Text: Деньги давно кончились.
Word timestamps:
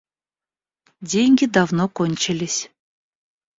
Деньги 1.11 1.45
давно 1.45 1.87
кончились. 1.87 2.71